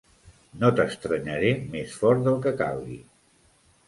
[0.61, 2.97] No t'estrenyeré més fort del que calgui.